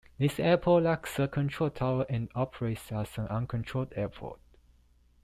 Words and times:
This 0.17 0.39
airport 0.39 0.81
lacks 0.85 1.19
a 1.19 1.27
control 1.27 1.69
tower 1.69 2.07
and 2.09 2.27
operates 2.33 2.91
as 2.91 3.19
an 3.19 3.27
uncontrolled 3.27 3.93
airport. 3.95 4.39